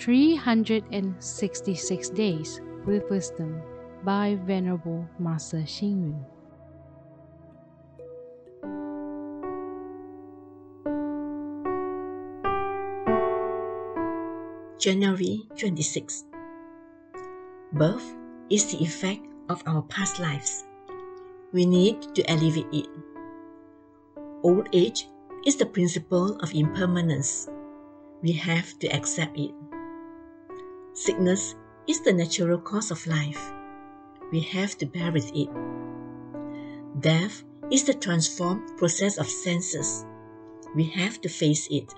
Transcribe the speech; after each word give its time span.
366 0.00 2.08
Days 2.16 2.60
with 2.86 3.04
Wisdom 3.10 3.60
by 4.02 4.38
Venerable 4.46 5.06
Master 5.18 5.58
Xing 5.58 6.00
Yun. 6.00 6.24
January 14.78 15.42
26. 15.58 16.24
Birth 17.74 18.16
is 18.48 18.72
the 18.72 18.82
effect 18.82 19.20
of 19.50 19.62
our 19.66 19.82
past 19.82 20.18
lives. 20.18 20.64
We 21.52 21.66
need 21.66 22.00
to 22.14 22.22
alleviate 22.32 22.72
it. 22.72 22.88
Old 24.42 24.70
age 24.72 25.08
is 25.44 25.56
the 25.56 25.66
principle 25.66 26.38
of 26.40 26.54
impermanence. 26.54 27.50
We 28.22 28.32
have 28.32 28.78
to 28.78 28.88
accept 28.88 29.38
it. 29.38 29.52
Sickness 31.00 31.54
is 31.88 32.02
the 32.02 32.12
natural 32.12 32.60
course 32.60 32.90
of 32.90 33.06
life. 33.06 33.40
We 34.30 34.40
have 34.52 34.76
to 34.76 34.84
bear 34.84 35.10
with 35.10 35.32
it. 35.34 35.48
Death 37.00 37.42
is 37.72 37.84
the 37.84 37.94
transformed 37.94 38.76
process 38.76 39.16
of 39.16 39.26
senses. 39.26 40.04
We 40.76 40.84
have 40.90 41.18
to 41.22 41.28
face 41.30 41.66
it. 41.70 41.88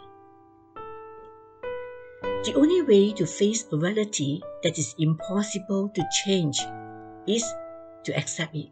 The 2.23 2.55
only 2.55 2.83
way 2.83 3.13
to 3.15 3.27
face 3.27 3.67
a 3.73 3.77
reality 3.77 4.41
that 4.63 4.79
is 4.79 4.95
impossible 5.01 5.89
to 5.89 6.03
change 6.25 6.61
is 7.27 7.43
to 8.05 8.17
accept 8.17 8.55
it. 8.55 8.71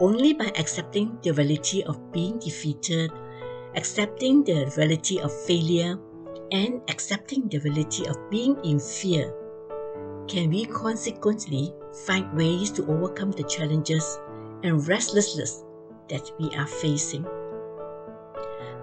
Only 0.00 0.32
by 0.32 0.52
accepting 0.56 1.18
the 1.20 1.32
reality 1.32 1.82
of 1.82 2.12
being 2.12 2.38
defeated, 2.38 3.12
accepting 3.76 4.42
the 4.42 4.72
reality 4.74 5.20
of 5.20 5.30
failure, 5.44 5.98
and 6.52 6.80
accepting 6.88 7.48
the 7.48 7.58
reality 7.60 8.06
of 8.06 8.30
being 8.30 8.56
in 8.64 8.78
fear, 8.78 9.32
can 10.28 10.50
we 10.50 10.64
consequently 10.66 11.72
find 12.06 12.32
ways 12.34 12.70
to 12.70 12.86
overcome 12.86 13.32
the 13.32 13.44
challenges 13.44 14.18
and 14.62 14.86
restlessness 14.86 15.64
that 16.08 16.30
we 16.38 16.50
are 16.56 16.66
facing. 16.66 17.24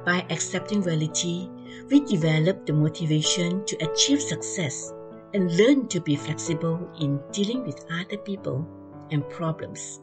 By 0.06 0.26
accepting 0.30 0.82
reality, 0.82 1.50
we 1.90 2.00
develop 2.02 2.66
the 2.66 2.74
motivation 2.74 3.66
to 3.66 3.92
achieve 3.92 4.22
success 4.22 4.94
and 5.34 5.56
learn 5.58 5.88
to 5.90 6.00
be 6.00 6.16
flexible 6.16 6.90
in 7.00 7.20
dealing 7.32 7.66
with 7.66 7.86
other 7.92 8.18
people 8.18 8.66
and 9.12 9.28
problems. 9.30 10.00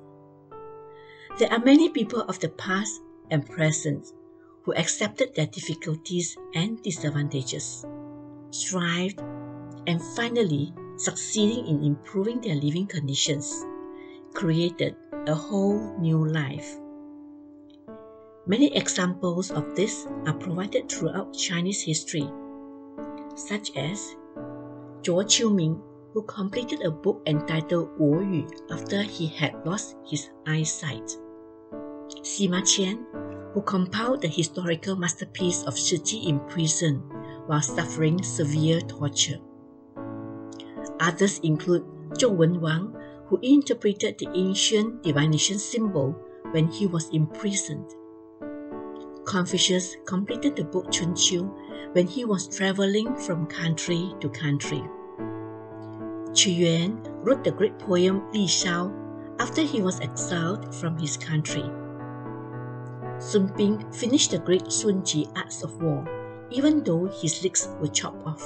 There 1.39 1.51
are 1.51 1.59
many 1.59 1.89
people 1.89 2.21
of 2.23 2.39
the 2.41 2.51
past 2.51 3.01
and 3.31 3.49
present 3.49 4.13
who 4.65 4.75
accepted 4.75 5.35
their 5.35 5.47
difficulties 5.47 6.37
and 6.55 6.83
disadvantages, 6.83 7.85
strived, 8.51 9.21
and 9.87 10.01
finally 10.17 10.73
succeeding 10.97 11.67
in 11.67 11.85
improving 11.85 12.41
their 12.41 12.57
living 12.57 12.87
conditions, 12.87 13.65
created 14.33 14.97
a 15.27 15.35
whole 15.35 15.97
new 16.01 16.27
life. 16.27 16.77
Many 18.47 18.75
examples 18.77 19.51
of 19.51 19.75
this 19.75 20.07
are 20.27 20.35
provided 20.35 20.91
throughout 20.91 21.33
Chinese 21.33 21.83
history, 21.83 22.29
such 23.37 23.77
as 23.77 24.17
Zuo 25.03 25.25
Qiuming, 25.25 25.81
who 26.13 26.23
completed 26.23 26.83
a 26.83 26.91
book 26.91 27.23
entitled 27.27 27.91
Wu 27.99 28.23
Yu 28.23 28.47
after 28.71 29.03
he 29.03 29.27
had 29.27 29.55
lost 29.67 29.97
his 30.07 30.31
eyesight. 30.47 31.17
Sima 32.23 32.63
Qian, 32.63 33.05
who 33.55 33.63
compiled 33.63 34.21
the 34.21 34.29
historical 34.29 34.97
masterpiece 34.97 35.63
of 35.63 35.75
Shiji 35.75 36.27
in 36.29 36.41
prison 36.41 36.97
while 37.47 37.63
suffering 37.63 38.21
severe 38.21 38.81
torture. 38.81 39.39
Others 40.99 41.39
include 41.45 41.85
Zhou 42.19 42.37
Wenwang, 42.37 43.01
who 43.29 43.39
interpreted 43.43 44.19
the 44.19 44.29
ancient 44.35 45.05
divination 45.05 45.59
symbol 45.61 46.13
when 46.51 46.67
he 46.69 46.87
was 46.87 47.09
imprisoned. 47.11 47.89
Confucius 49.25 49.97
completed 50.05 50.57
the 50.57 50.65
book 50.65 50.91
Chun 50.91 51.15
Chunqiu 51.15 51.95
when 51.95 52.09
he 52.09 52.25
was 52.25 52.49
traveling 52.49 53.15
from 53.17 53.47
country 53.47 54.13
to 54.21 54.29
country. 54.31 54.83
Qu 56.35 56.51
Yuan 56.51 57.01
wrote 57.23 57.45
the 57.45 57.53
great 57.53 57.79
poem 57.79 58.29
Li 58.33 58.49
Sao 58.49 58.93
after 59.39 59.63
he 59.63 59.81
was 59.81 60.01
exiled 60.01 60.75
from 60.75 60.99
his 60.99 61.17
country. 61.17 61.65
Sun 63.25 63.57
Bin 63.57 63.91
finished 63.91 64.33
the 64.33 64.39
great 64.39 64.71
Sun 64.71 65.03
Ji 65.03 65.27
Arts 65.35 65.63
of 65.63 65.81
War, 65.81 66.05
even 66.51 66.85
though 66.85 67.07
his 67.07 67.43
legs 67.43 67.67
were 67.81 67.89
chopped 67.89 68.21
off. 68.27 68.45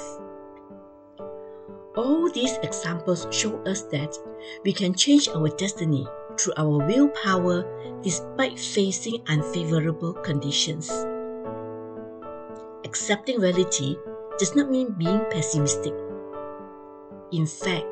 All 1.97 2.31
these 2.31 2.55
examples 2.63 3.27
show 3.29 3.61
us 3.63 3.81
that 3.91 4.15
we 4.63 4.71
can 4.71 4.93
change 4.93 5.27
our 5.27 5.49
destiny 5.49 6.07
through 6.39 6.53
our 6.55 6.77
willpower 6.87 7.67
despite 8.01 8.57
facing 8.57 9.21
unfavorable 9.27 10.13
conditions. 10.13 10.89
Accepting 12.85 13.41
reality 13.41 13.97
does 14.37 14.55
not 14.55 14.71
mean 14.71 14.95
being 14.97 15.25
pessimistic. 15.29 15.93
In 17.33 17.45
fact, 17.45 17.85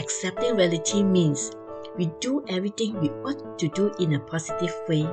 accepting 0.00 0.56
reality 0.56 1.04
means 1.04 1.52
we 1.96 2.06
do 2.18 2.42
everything 2.48 2.98
we 3.00 3.10
ought 3.22 3.56
to 3.60 3.68
do 3.68 3.94
in 4.00 4.14
a 4.14 4.18
positive 4.18 4.74
way 4.88 5.06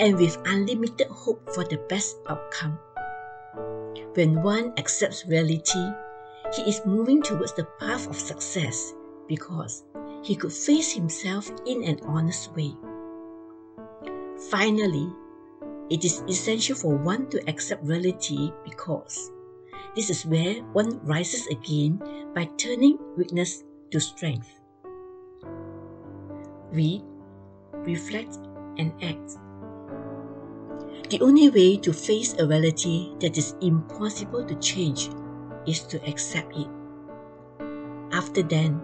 and 0.00 0.16
with 0.16 0.38
unlimited 0.46 1.08
hope 1.08 1.48
for 1.54 1.64
the 1.64 1.78
best 1.88 2.16
outcome. 2.28 2.78
When 4.14 4.42
one 4.42 4.72
accepts 4.76 5.26
reality, 5.26 5.86
he 6.54 6.62
is 6.68 6.84
moving 6.84 7.22
towards 7.22 7.54
the 7.54 7.64
path 7.80 8.08
of 8.08 8.16
success 8.16 8.92
because 9.26 9.84
he 10.22 10.36
could 10.36 10.52
face 10.52 10.92
himself 10.92 11.50
in 11.66 11.82
an 11.84 12.00
honest 12.04 12.54
way. 12.54 12.74
Finally, 14.50 15.10
it 15.90 16.04
is 16.04 16.22
essential 16.28 16.76
for 16.76 16.96
one 16.96 17.28
to 17.30 17.42
accept 17.48 17.84
reality 17.84 18.52
because 18.64 19.30
this 19.94 20.10
is 20.10 20.24
where 20.24 20.62
one 20.72 21.00
rises 21.04 21.46
again 21.48 22.00
by 22.34 22.48
turning 22.56 22.98
weakness 23.16 23.64
to 23.90 24.00
strength. 24.00 24.48
Read, 26.70 27.02
reflect, 27.84 28.38
and 28.78 28.92
act. 29.02 29.36
The 31.12 31.20
only 31.20 31.50
way 31.50 31.76
to 31.76 31.92
face 31.92 32.32
a 32.38 32.46
reality 32.46 33.12
that 33.20 33.36
is 33.36 33.54
impossible 33.60 34.46
to 34.46 34.54
change 34.54 35.10
is 35.66 35.80
to 35.92 36.02
accept 36.08 36.56
it. 36.56 36.66
After 38.12 38.42
then, 38.42 38.80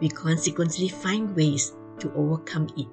we 0.00 0.08
consequently 0.08 0.88
find 0.88 1.36
ways 1.36 1.76
to 2.00 2.12
overcome 2.14 2.66
it. 2.76 2.88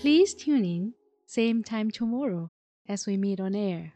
Please 0.00 0.34
tune 0.34 0.64
in, 0.64 0.94
same 1.26 1.62
time 1.62 1.92
tomorrow 1.92 2.50
as 2.88 3.06
we 3.06 3.16
meet 3.16 3.38
on 3.38 3.54
air. 3.54 3.92